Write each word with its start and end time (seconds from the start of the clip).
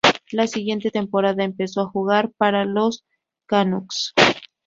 La 0.31 0.47
siguiente 0.47 0.89
temporada 0.89 1.43
empezó 1.43 1.81
a 1.81 1.85
jugar 1.91 2.31
para 2.35 2.65
los 2.65 3.05
Canucks. 3.45 4.13